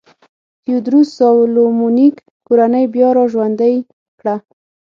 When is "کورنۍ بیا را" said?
2.47-3.25